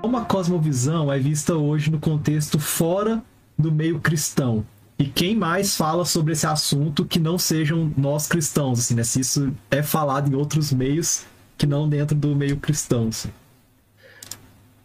como 0.00 0.16
a 0.16 0.24
cosmovisão 0.24 1.12
é 1.12 1.18
vista 1.18 1.54
hoje 1.54 1.90
no 1.90 2.00
contexto 2.00 2.58
fora 2.58 3.22
do 3.56 3.70
meio 3.70 4.00
cristão. 4.00 4.64
E 4.98 5.04
quem 5.04 5.36
mais 5.36 5.76
fala 5.76 6.04
sobre 6.04 6.32
esse 6.32 6.46
assunto 6.46 7.04
que 7.04 7.18
não 7.18 7.38
sejam 7.38 7.92
nós 7.96 8.26
cristãos, 8.26 8.80
assim, 8.80 8.94
né? 8.94 9.04
Se 9.04 9.20
isso 9.20 9.52
é 9.70 9.82
falado 9.82 10.30
em 10.30 10.34
outros 10.34 10.72
meios 10.72 11.24
que 11.56 11.66
não 11.66 11.88
dentro 11.88 12.16
do 12.16 12.34
meio 12.34 12.56
cristão, 12.56 13.08
assim. 13.08 13.30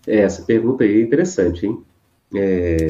É, 0.05 0.19
essa 0.19 0.41
pergunta 0.43 0.83
aí 0.83 0.99
é 0.99 1.01
interessante, 1.01 1.65
hein? 1.65 1.83
É... 2.33 2.87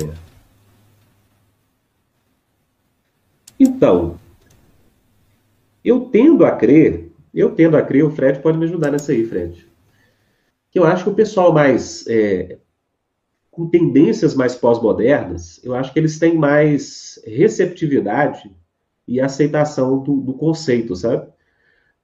Então, 3.59 4.19
eu 5.83 6.01
tendo 6.01 6.43
a 6.45 6.51
crer, 6.51 7.09
eu 7.33 7.51
tendo 7.51 7.77
a 7.77 7.81
crer, 7.81 8.03
o 8.03 8.11
Fred 8.11 8.39
pode 8.39 8.57
me 8.57 8.65
ajudar 8.65 8.91
nessa 8.91 9.11
aí, 9.11 9.25
Fred. 9.25 9.65
Que 10.75 10.79
eu 10.79 10.83
acho 10.83 11.05
que 11.05 11.09
o 11.09 11.15
pessoal 11.15 11.53
mais 11.53 12.05
é, 12.05 12.57
com 13.49 13.65
tendências 13.65 14.35
mais 14.35 14.57
pós-modernas, 14.57 15.61
eu 15.63 15.73
acho 15.73 15.93
que 15.93 15.97
eles 15.97 16.19
têm 16.19 16.37
mais 16.37 17.17
receptividade 17.25 18.53
e 19.07 19.21
aceitação 19.21 20.03
do, 20.03 20.17
do, 20.17 20.33
conceito, 20.33 20.93
sabe? 20.93 21.29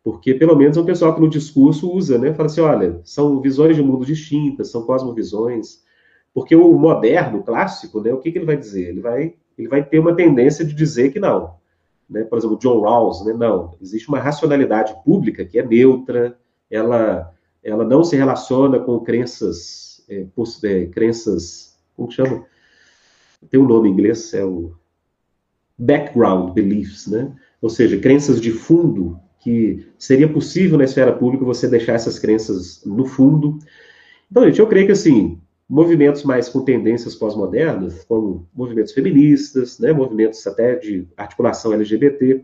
Porque, 0.02 0.34
pelo 0.34 0.56
menos, 0.56 0.78
é 0.78 0.80
um 0.80 0.86
pessoal 0.86 1.14
que 1.14 1.20
no 1.20 1.30
discurso 1.30 1.92
usa, 1.92 2.18
né? 2.18 2.34
Fala 2.34 2.46
assim, 2.46 2.62
olha, 2.62 3.02
são 3.04 3.42
visões 3.42 3.76
de 3.76 3.84
mundo 3.84 4.06
distintas, 4.06 4.72
são 4.72 4.84
cosmovisões. 4.84 5.84
Porque 6.34 6.56
o 6.56 6.72
moderno, 6.80 7.40
o 7.40 7.44
clássico, 7.44 8.00
né? 8.00 8.14
O 8.14 8.20
que, 8.20 8.32
que 8.32 8.38
ele 8.38 8.46
vai 8.46 8.56
dizer? 8.56 8.88
Ele 8.88 9.02
vai, 9.02 9.34
ele 9.58 9.68
vai 9.68 9.84
ter 9.84 10.00
uma 10.00 10.16
tendência 10.16 10.64
de 10.64 10.74
dizer 10.74 11.12
que 11.12 11.20
não. 11.20 11.56
Né? 12.10 12.24
Por 12.24 12.38
exemplo, 12.38 12.58
John 12.58 12.80
Rawls, 12.80 13.26
né? 13.26 13.34
Não, 13.34 13.76
existe 13.82 14.08
uma 14.08 14.20
racionalidade 14.20 14.96
pública 15.04 15.44
que 15.44 15.60
é 15.60 15.66
neutra, 15.66 16.40
ela, 16.70 17.34
ela 17.64 17.86
não 17.86 18.04
se 18.04 18.16
relaciona 18.16 18.80
com 18.80 19.00
crenças 19.00 20.04
é, 20.10 20.26
é, 20.64 20.86
crenças, 20.88 21.78
como 21.96 22.12
chama? 22.12 22.46
Tem 23.50 23.60
um 23.60 23.68
nome 23.68 23.90
em 23.90 23.94
inglês, 23.94 24.34
é 24.34 24.44
o 24.44 24.74
background 25.78 26.54
beliefs, 26.54 27.08
né? 27.08 27.34
Ou 27.62 27.70
seja, 27.70 27.98
crenças 27.98 28.40
de 28.42 28.52
fundo 28.52 29.20
que 29.40 29.88
seria 29.98 30.28
possível 30.28 30.78
na 30.78 30.84
esfera 30.84 31.12
pública 31.12 31.44
você 31.44 31.68
deixar 31.68 31.94
essas 31.94 32.20
crenças 32.20 32.84
no 32.86 33.06
fundo. 33.06 33.58
Então, 34.30 34.46
gente, 34.46 34.60
eu 34.60 34.68
creio 34.68 34.86
que 34.86 34.92
assim, 34.92 35.42
movimentos 35.68 36.24
mais 36.24 36.48
com 36.50 36.64
tendências 36.64 37.16
pós-modernas, 37.16 38.04
como 38.04 38.48
movimentos 38.54 38.92
feministas, 38.92 39.80
né, 39.80 39.92
movimentos 39.92 40.46
até 40.46 40.76
de 40.76 41.08
articulação 41.18 41.74
LGBT. 41.74 42.44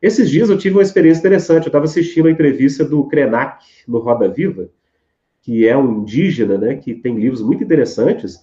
Esses 0.00 0.30
dias 0.30 0.48
eu 0.48 0.56
tive 0.56 0.76
uma 0.76 0.82
experiência 0.82 1.20
interessante. 1.20 1.64
Eu 1.64 1.68
estava 1.68 1.84
assistindo 1.84 2.28
a 2.28 2.30
entrevista 2.30 2.84
do 2.84 3.04
Krenak 3.04 3.64
no 3.86 3.98
Roda 3.98 4.28
Viva, 4.28 4.70
que 5.42 5.66
é 5.66 5.76
um 5.76 6.00
indígena, 6.00 6.56
né, 6.56 6.74
que 6.76 6.94
tem 6.94 7.16
livros 7.16 7.42
muito 7.42 7.62
interessantes. 7.62 8.40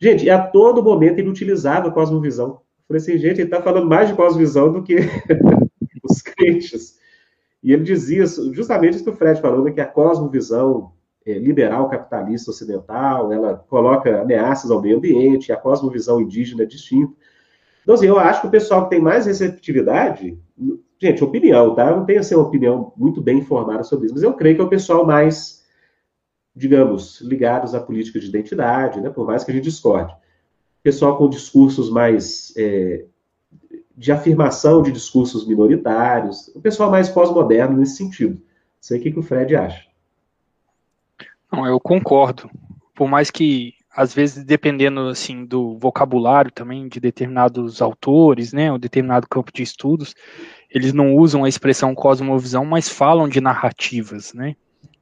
Gente, 0.00 0.28
a 0.28 0.38
todo 0.38 0.82
momento 0.82 1.18
ele 1.18 1.28
utilizava 1.28 1.88
a 1.88 1.92
cosmovisão. 1.92 2.48
Eu 2.48 2.88
falei 2.88 3.02
assim, 3.02 3.18
gente, 3.18 3.40
ele 3.40 3.44
está 3.44 3.62
falando 3.62 3.86
mais 3.86 4.08
de 4.08 4.14
cosmovisão 4.14 4.72
do 4.72 4.82
que 4.82 4.96
os 6.02 6.22
crentes. 6.22 6.98
E 7.62 7.72
ele 7.72 7.82
dizia 7.82 8.26
justamente 8.52 8.96
isso 8.96 9.04
que 9.04 9.10
o 9.10 9.16
Fred 9.16 9.40
falou, 9.40 9.64
né, 9.64 9.72
que 9.72 9.80
a 9.80 9.86
cosmovisão 9.86 10.92
é, 11.26 11.38
liberal 11.38 11.88
capitalista 11.88 12.50
ocidental, 12.50 13.32
ela 13.32 13.56
coloca 13.68 14.20
ameaças 14.20 14.70
ao 14.70 14.82
meio 14.82 14.98
ambiente, 14.98 15.52
a 15.52 15.56
cosmovisão 15.56 16.20
indígena 16.20 16.62
é 16.62 16.66
distinta. 16.66 17.12
Então, 17.82 17.94
assim, 17.94 18.06
eu 18.06 18.18
acho 18.18 18.42
que 18.42 18.46
o 18.46 18.50
pessoal 18.50 18.84
que 18.84 18.90
tem 18.90 19.00
mais 19.00 19.26
receptividade, 19.26 20.38
gente, 21.06 21.24
opinião, 21.24 21.74
tá? 21.74 21.90
Eu 21.90 21.96
não 21.96 22.04
tenho 22.04 22.20
uma 22.32 22.42
opinião 22.42 22.92
muito 22.96 23.20
bem 23.20 23.38
informada 23.38 23.82
sobre 23.82 24.06
isso, 24.06 24.14
mas 24.14 24.22
eu 24.22 24.34
creio 24.34 24.56
que 24.56 24.62
é 24.62 24.64
o 24.64 24.68
pessoal 24.68 25.06
mais 25.06 25.64
digamos, 26.54 27.20
ligados 27.20 27.74
à 27.74 27.80
política 27.80 28.20
de 28.20 28.28
identidade, 28.28 29.00
né, 29.00 29.10
por 29.10 29.26
mais 29.26 29.42
que 29.42 29.50
a 29.50 29.54
gente 29.54 29.64
discorde. 29.64 30.14
Pessoal 30.82 31.16
com 31.16 31.28
discursos 31.28 31.90
mais 31.90 32.52
é, 32.56 33.06
de 33.96 34.12
afirmação 34.12 34.82
de 34.82 34.92
discursos 34.92 35.46
minoritários, 35.46 36.48
o 36.54 36.60
pessoal 36.60 36.90
mais 36.90 37.08
pós-moderno 37.08 37.76
nesse 37.76 37.96
sentido. 37.96 38.34
Não 38.34 38.40
sei 38.80 38.98
o 39.00 39.02
que, 39.02 39.10
que 39.10 39.18
o 39.18 39.22
Fred 39.22 39.56
acha. 39.56 39.86
Não, 41.50 41.66
eu 41.66 41.80
concordo. 41.80 42.48
Por 42.94 43.08
mais 43.08 43.30
que, 43.30 43.74
às 43.96 44.12
vezes, 44.12 44.44
dependendo 44.44 45.08
assim 45.08 45.44
do 45.44 45.78
vocabulário 45.78 46.50
também 46.50 46.88
de 46.88 46.98
determinados 46.98 47.80
autores, 47.80 48.52
né, 48.52 48.72
ou 48.72 48.78
determinado 48.78 49.28
campo 49.28 49.52
de 49.52 49.62
estudos, 49.62 50.14
eles 50.68 50.92
não 50.92 51.14
usam 51.14 51.44
a 51.44 51.48
expressão 51.48 51.94
cosmovisão, 51.94 52.64
mas 52.64 52.88
falam 52.88 53.28
de 53.28 53.40
narrativas, 53.40 54.34
né? 54.34 54.56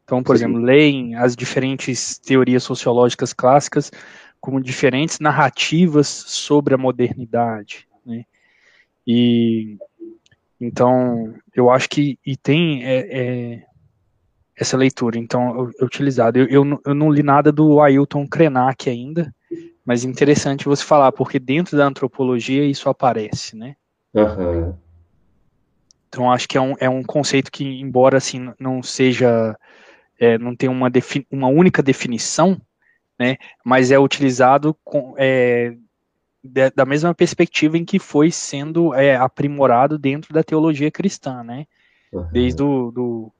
Então, 0.05 0.23
por 0.23 0.37
Sim. 0.37 0.45
exemplo, 0.45 0.61
leem 0.61 1.15
as 1.15 1.35
diferentes 1.35 2.19
teorias 2.19 2.63
sociológicas 2.63 3.33
clássicas 3.33 3.91
como 4.39 4.61
diferentes 4.61 5.21
narrativas 5.21 6.09
sobre 6.09 6.75
a 6.75 6.79
modernidade, 6.79 7.89
né? 8.05 8.25
E 9.07 9.79
então 10.61 11.35
eu 11.55 11.71
acho 11.71 11.89
que 11.89 12.19
e 12.25 12.37
tem 12.37 12.85
é, 12.85 12.99
é, 13.11 13.63
essa 14.62 14.77
leitura, 14.77 15.19
então 15.19 15.71
é 15.78 15.84
utilizado. 15.84 16.39
Eu, 16.39 16.47
eu, 16.47 16.81
eu, 16.87 16.95
não 16.95 17.11
li 17.11 17.23
nada 17.23 17.53
do 17.53 17.81
Ailton 17.81 18.27
Krenak 18.27 18.89
ainda, 18.89 19.34
mas 19.84 20.05
interessante 20.05 20.65
você 20.65 20.84
falar 20.84 21.12
porque 21.12 21.39
dentro 21.39 21.77
da 21.77 21.87
antropologia 21.87 22.65
isso 22.65 22.89
aparece, 22.89 23.56
né? 23.56 23.77
Uhum. 24.15 24.75
Então 26.09 26.31
acho 26.31 26.49
que 26.49 26.59
é 26.59 26.61
um, 26.61 26.75
é 26.78 26.89
um 26.89 27.03
conceito 27.03 27.50
que, 27.50 27.65
embora 27.65 28.19
assim 28.19 28.53
não 28.59 28.83
seja 28.83 29.56
é, 30.23 30.39
não 30.39 30.55
tem 30.55 30.69
uma, 30.69 30.89
uma 31.31 31.49
única 31.49 31.83
definição, 31.83 32.61
né, 33.19 33.37
mas 33.65 33.91
é 33.91 33.99
utilizado 33.99 34.77
com, 34.84 35.15
é, 35.17 35.75
da 36.75 36.84
mesma 36.84 37.12
perspectiva 37.15 37.77
em 37.77 37.84
que 37.84 37.99
foi 37.99 38.31
sendo 38.31 38.94
é, 38.94 39.17
aprimorado 39.17 39.99
dentro 39.99 40.33
da 40.33 40.44
teologia 40.44 40.91
cristã, 40.93 41.43
né, 41.43 41.67
uhum. 42.12 42.29
desde 42.31 42.62
o 42.62 42.93
do, 42.93 43.33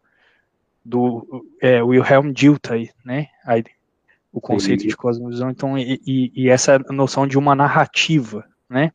do 0.85 1.47
é, 1.61 1.83
Wilhelm 1.83 2.33
Dilthey, 2.33 2.91
né, 3.05 3.29
aí, 3.45 3.65
o 4.33 4.41
conceito 4.41 4.83
Sim. 4.83 4.89
de 4.89 4.97
cosmovisão, 4.97 5.51
então, 5.51 5.77
e, 5.79 6.01
e, 6.07 6.33
e, 6.35 6.49
essa 6.49 6.79
noção 6.91 7.27
de 7.27 7.39
uma 7.39 7.55
narrativa, 7.55 8.45
né, 8.69 8.93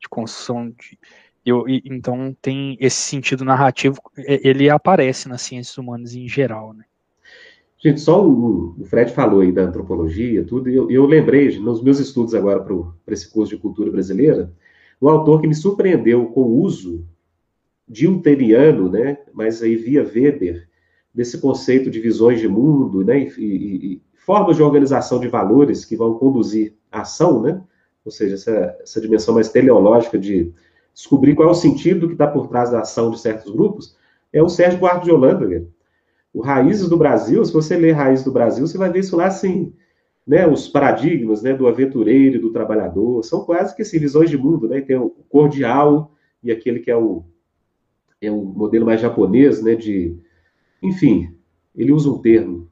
de 0.00 0.08
construção 0.08 0.70
de, 0.70 0.98
eu, 1.44 1.64
então 1.68 2.36
tem 2.42 2.76
esse 2.80 2.96
sentido 2.96 3.44
narrativo, 3.44 4.00
ele 4.16 4.68
aparece 4.68 5.28
nas 5.28 5.42
ciências 5.42 5.78
humanas 5.78 6.14
em 6.14 6.28
geral, 6.28 6.74
né. 6.74 6.84
Gente, 7.80 8.00
só 8.00 8.26
o, 8.26 8.74
o 8.78 8.84
Fred 8.84 9.12
falou 9.12 9.40
aí 9.40 9.52
da 9.52 9.62
antropologia, 9.62 10.44
tudo, 10.44 10.68
e 10.68 10.74
eu, 10.74 10.90
eu 10.90 11.06
lembrei, 11.06 11.56
nos 11.60 11.80
meus 11.80 12.00
estudos 12.00 12.34
agora 12.34 12.60
para 12.60 13.14
esse 13.14 13.30
curso 13.30 13.54
de 13.54 13.62
cultura 13.62 13.90
brasileira, 13.90 14.52
um 15.00 15.08
autor 15.08 15.40
que 15.40 15.46
me 15.46 15.54
surpreendeu 15.54 16.26
com 16.26 16.42
o 16.42 16.60
uso 16.60 17.06
dilteriano, 17.88 18.90
né, 18.90 19.18
mas 19.32 19.62
aí 19.62 19.76
via 19.76 20.02
Weber, 20.02 20.67
desse 21.14 21.40
conceito 21.40 21.90
de 21.90 22.00
visões 22.00 22.40
de 22.40 22.48
mundo, 22.48 23.04
né, 23.04 23.20
e, 23.20 23.42
e, 23.42 23.94
e 23.94 24.02
formas 24.14 24.56
de 24.56 24.62
organização 24.62 25.18
de 25.18 25.28
valores 25.28 25.84
que 25.84 25.96
vão 25.96 26.14
conduzir 26.14 26.74
a 26.90 27.00
ação, 27.00 27.42
né, 27.42 27.60
ou 28.04 28.12
seja, 28.12 28.34
essa, 28.34 28.76
essa 28.82 29.00
dimensão 29.00 29.34
mais 29.34 29.48
teleológica 29.50 30.18
de 30.18 30.52
descobrir 30.94 31.34
qual 31.34 31.48
é 31.48 31.50
o 31.50 31.54
sentido 31.54 32.06
que 32.06 32.14
está 32.14 32.26
por 32.26 32.48
trás 32.48 32.70
da 32.70 32.80
ação 32.80 33.10
de 33.10 33.20
certos 33.20 33.52
grupos, 33.52 33.96
é 34.32 34.42
o 34.42 34.48
Sérgio 34.48 34.78
Buarque 34.78 35.04
de 35.04 35.12
Holanda, 35.12 35.46
né? 35.46 35.62
o 36.32 36.40
Raízes 36.40 36.88
do 36.88 36.96
Brasil, 36.96 37.44
se 37.44 37.52
você 37.52 37.76
ler 37.76 37.92
Raízes 37.92 38.24
do 38.24 38.32
Brasil, 38.32 38.66
você 38.66 38.78
vai 38.78 38.90
ver 38.90 39.00
isso 39.00 39.16
lá 39.16 39.26
assim, 39.26 39.72
né, 40.26 40.46
os 40.46 40.68
paradigmas, 40.68 41.42
né, 41.42 41.54
do 41.54 41.66
aventureiro 41.66 42.36
e 42.36 42.38
do 42.38 42.52
trabalhador, 42.52 43.24
são 43.24 43.44
quase 43.44 43.74
que 43.74 43.82
assim, 43.82 43.98
visões 43.98 44.28
de 44.28 44.36
mundo, 44.36 44.68
né, 44.68 44.80
tem 44.80 44.96
o 44.96 45.10
cordial 45.28 46.12
e 46.42 46.52
aquele 46.52 46.80
que 46.80 46.90
é 46.90 46.96
o, 46.96 47.24
é 48.20 48.30
um 48.30 48.44
modelo 48.44 48.84
mais 48.84 49.00
japonês, 49.00 49.62
né, 49.62 49.74
de, 49.74 50.16
enfim, 50.82 51.34
ele 51.74 51.92
usa 51.92 52.10
um 52.10 52.18
termo, 52.18 52.68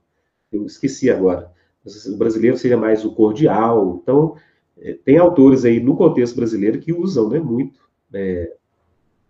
eu 0.53 0.65
esqueci 0.67 1.11
agora, 1.11 1.51
o 1.85 2.17
brasileiro 2.17 2.57
seria 2.57 2.77
mais 2.77 3.05
o 3.05 3.15
cordial, 3.15 4.01
então, 4.03 4.37
é, 4.79 4.93
tem 5.05 5.19
autores 5.19 5.65
aí 5.65 5.81
no 5.81 5.97
contexto 5.97 6.37
brasileiro 6.37 6.79
que 6.79 6.93
usam, 6.93 7.29
né, 7.29 7.39
muito, 7.39 7.81
é, 8.13 8.53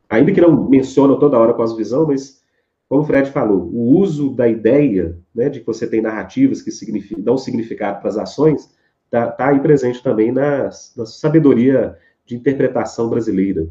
ainda 0.09 0.33
que 0.33 0.41
não 0.41 0.69
mencionam 0.69 1.19
toda 1.19 1.39
hora 1.39 1.55
com 1.55 1.63
as 1.63 1.77
visão, 1.77 2.07
mas 2.07 2.43
como 2.89 3.03
o 3.03 3.05
Fred 3.05 3.31
falou, 3.31 3.69
o 3.73 3.99
uso 3.99 4.31
da 4.31 4.49
ideia 4.49 5.19
né, 5.35 5.49
de 5.49 5.61
que 5.61 5.67
você 5.67 5.87
tem 5.87 6.01
narrativas 6.01 6.63
que 6.63 6.71
dão 7.19 7.37
significado 7.37 8.01
para 8.01 8.09
as 8.09 8.17
ações 8.17 8.71
está 9.05 9.29
tá 9.31 9.49
aí 9.49 9.61
presente 9.61 10.03
também 10.03 10.31
na, 10.31 10.71
na 10.97 11.07
sabedoria 11.07 11.97
de 12.25 12.37
interpretação 12.37 13.09
brasileira. 13.09 13.69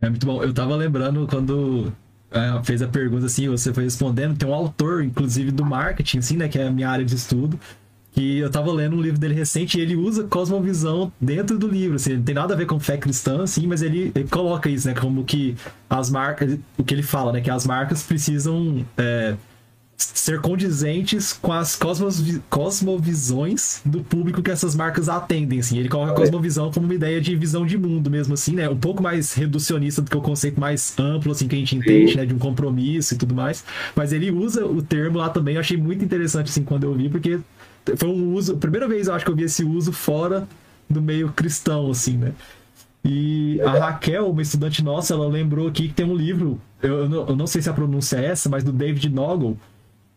É 0.00 0.08
muito 0.08 0.24
bom. 0.24 0.42
Eu 0.42 0.50
estava 0.50 0.74
lembrando 0.76 1.26
quando 1.26 1.92
fez 2.64 2.82
a 2.82 2.88
pergunta 2.88 3.26
assim, 3.26 3.48
você 3.48 3.72
foi 3.72 3.84
respondendo, 3.84 4.36
tem 4.36 4.48
um 4.48 4.54
autor, 4.54 5.02
inclusive, 5.02 5.50
do 5.50 5.64
marketing, 5.64 6.18
assim, 6.18 6.36
né, 6.36 6.48
que 6.48 6.58
é 6.58 6.66
a 6.66 6.70
minha 6.70 6.88
área 6.88 7.04
de 7.04 7.14
estudo, 7.14 7.58
que 8.12 8.38
eu 8.38 8.50
tava 8.50 8.72
lendo 8.72 8.96
um 8.96 9.00
livro 9.00 9.18
dele 9.18 9.34
recente 9.34 9.78
e 9.78 9.80
ele 9.80 9.96
usa 9.96 10.24
cosmovisão 10.24 11.12
dentro 11.20 11.58
do 11.58 11.68
livro, 11.68 11.96
assim, 11.96 12.16
não 12.16 12.22
tem 12.22 12.34
nada 12.34 12.54
a 12.54 12.56
ver 12.56 12.66
com 12.66 12.78
fé 12.78 12.96
cristã, 12.96 13.42
assim, 13.42 13.66
mas 13.66 13.82
ele, 13.82 14.12
ele, 14.14 14.28
coloca 14.28 14.68
isso, 14.68 14.88
né, 14.88 14.94
como 14.94 15.24
que 15.24 15.56
as 15.88 16.10
marcas, 16.10 16.58
o 16.76 16.84
que 16.84 16.94
ele 16.94 17.02
fala, 17.02 17.32
né, 17.32 17.40
que 17.40 17.50
as 17.50 17.66
marcas 17.66 18.02
precisam 18.02 18.84
é, 18.96 19.36
ser 20.02 20.40
condizentes 20.40 21.32
com 21.32 21.52
as 21.52 21.76
cosmovi 21.76 22.42
cosmovisões 22.48 23.80
do 23.84 24.02
público 24.02 24.42
que 24.42 24.50
essas 24.50 24.74
marcas 24.74 25.08
atendem, 25.08 25.60
assim. 25.60 25.78
Ele 25.78 25.88
coloca 25.88 26.12
a 26.12 26.14
cosmovisão 26.14 26.70
como 26.70 26.86
uma 26.86 26.94
ideia 26.94 27.20
de 27.20 27.34
visão 27.36 27.66
de 27.66 27.76
mundo 27.76 28.10
mesmo, 28.10 28.34
assim, 28.34 28.54
né? 28.54 28.68
Um 28.68 28.76
pouco 28.76 29.02
mais 29.02 29.34
reducionista 29.34 30.00
do 30.02 30.10
que 30.10 30.16
o 30.16 30.20
conceito 30.20 30.60
mais 30.60 30.98
amplo, 30.98 31.32
assim, 31.32 31.46
que 31.46 31.54
a 31.54 31.58
gente 31.58 31.76
entende, 31.76 32.16
né? 32.16 32.24
De 32.24 32.34
um 32.34 32.38
compromisso 32.38 33.14
e 33.14 33.16
tudo 33.16 33.34
mais. 33.34 33.64
Mas 33.94 34.12
ele 34.12 34.30
usa 34.30 34.64
o 34.64 34.82
termo 34.82 35.18
lá 35.18 35.28
também, 35.28 35.54
eu 35.54 35.60
achei 35.60 35.76
muito 35.76 36.04
interessante, 36.04 36.48
assim, 36.48 36.62
quando 36.62 36.84
eu 36.84 36.94
vi, 36.94 37.08
porque 37.08 37.38
foi 37.96 38.08
um 38.08 38.34
uso... 38.34 38.56
Primeira 38.56 38.88
vez 38.88 39.08
eu 39.08 39.14
acho 39.14 39.24
que 39.24 39.30
eu 39.30 39.36
vi 39.36 39.44
esse 39.44 39.64
uso 39.64 39.92
fora 39.92 40.48
do 40.88 41.00
meio 41.00 41.30
cristão, 41.32 41.90
assim, 41.90 42.16
né? 42.16 42.32
E 43.04 43.60
a 43.62 43.70
Raquel, 43.70 44.30
uma 44.30 44.42
estudante 44.42 44.84
nossa, 44.84 45.14
ela 45.14 45.26
lembrou 45.26 45.68
aqui 45.68 45.88
que 45.88 45.94
tem 45.94 46.04
um 46.04 46.14
livro, 46.14 46.60
eu 46.82 47.08
não, 47.08 47.28
eu 47.28 47.36
não 47.36 47.46
sei 47.46 47.62
se 47.62 47.70
a 47.70 47.72
pronúncia 47.72 48.18
é 48.18 48.26
essa, 48.26 48.48
mas 48.48 48.62
do 48.62 48.72
David 48.72 49.08
Noggle, 49.08 49.56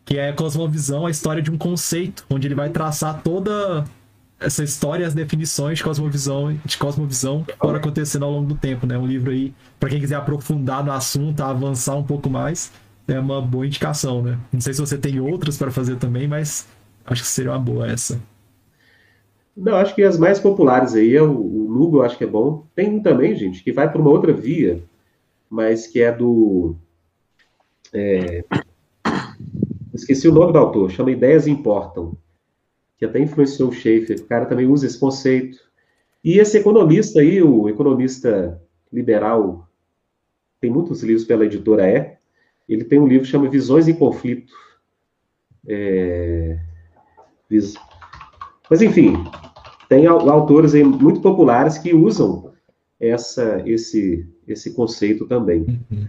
que 0.05 0.17
é 0.17 0.31
Cosmovisão, 0.31 1.05
a 1.05 1.11
história 1.11 1.41
de 1.41 1.51
um 1.51 1.57
conceito, 1.57 2.25
onde 2.29 2.47
ele 2.47 2.55
vai 2.55 2.69
traçar 2.69 3.21
toda 3.23 3.85
essa 4.39 4.63
história 4.63 5.07
as 5.07 5.13
definições 5.13 5.77
de 5.77 5.83
cosmovisão, 5.83 6.57
de 6.65 6.77
cosmovisão 6.77 7.43
que 7.43 7.55
foram 7.55 7.77
acontecendo 7.77 8.25
ao 8.25 8.31
longo 8.31 8.47
do 8.47 8.55
tempo, 8.55 8.85
né? 8.85 8.97
Um 8.97 9.05
livro 9.05 9.31
aí, 9.31 9.53
para 9.79 9.89
quem 9.89 9.99
quiser 9.99 10.15
aprofundar 10.15 10.83
no 10.83 10.91
assunto, 10.91 11.41
avançar 11.41 11.95
um 11.95 12.03
pouco 12.03 12.29
mais, 12.29 12.71
é 13.07 13.19
uma 13.19 13.41
boa 13.41 13.65
indicação, 13.65 14.21
né? 14.21 14.37
Não 14.51 14.61
sei 14.61 14.73
se 14.73 14.81
você 14.81 14.97
tem 14.97 15.19
outras 15.19 15.57
para 15.57 15.71
fazer 15.71 15.95
também, 15.95 16.27
mas 16.27 16.67
acho 17.05 17.21
que 17.21 17.27
seria 17.27 17.51
uma 17.51 17.59
boa 17.59 17.89
essa. 17.89 18.19
Não, 19.55 19.75
acho 19.75 19.93
que 19.93 20.03
as 20.03 20.17
mais 20.17 20.39
populares 20.39 20.95
aí 20.95 21.15
é 21.15 21.21
o, 21.21 21.31
o 21.31 21.67
Lugo, 21.69 22.01
acho 22.01 22.17
que 22.17 22.23
é 22.23 22.27
bom. 22.27 22.65
Tem 22.75 22.89
um 22.89 23.01
também, 23.01 23.35
gente, 23.35 23.63
que 23.63 23.71
vai 23.71 23.89
para 23.89 24.01
uma 24.01 24.09
outra 24.09 24.33
via, 24.33 24.83
mas 25.49 25.87
que 25.87 26.01
é 26.01 26.11
do. 26.11 26.75
É, 27.93 28.43
esqueci 29.93 30.27
o 30.27 30.33
nome 30.33 30.53
do 30.53 30.59
autor, 30.59 30.89
chama 30.89 31.11
Ideias 31.11 31.47
Importam, 31.47 32.17
que 32.97 33.05
até 33.05 33.19
influenciou 33.19 33.69
o 33.69 33.73
Schaefer. 33.73 34.19
O 34.19 34.25
cara 34.25 34.45
também 34.45 34.65
usa 34.65 34.85
esse 34.85 34.99
conceito. 34.99 35.57
E 36.23 36.39
esse 36.39 36.57
economista 36.57 37.19
aí, 37.19 37.41
o 37.41 37.67
economista 37.67 38.61
liberal, 38.91 39.67
tem 40.59 40.71
muitos 40.71 41.03
livros 41.03 41.25
pela 41.25 41.45
editora 41.45 41.87
E. 41.87 42.15
Ele 42.67 42.85
tem 42.85 42.99
um 42.99 43.07
livro 43.07 43.25
que 43.25 43.31
chama 43.31 43.49
Visões 43.49 43.87
em 43.87 43.93
Conflito. 43.93 44.53
É... 45.67 46.57
Mas, 48.69 48.81
enfim, 48.81 49.13
tem 49.89 50.07
autores 50.07 50.73
aí 50.73 50.83
muito 50.83 51.21
populares 51.21 51.77
que 51.77 51.93
usam 51.93 52.53
essa, 52.99 53.61
esse, 53.65 54.27
esse 54.47 54.73
conceito 54.73 55.27
também. 55.27 55.61
Uhum. 55.91 56.07